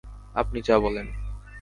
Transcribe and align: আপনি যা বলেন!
আপনি 0.35 0.59
যা 0.61 0.75
বলেন! 0.79 1.07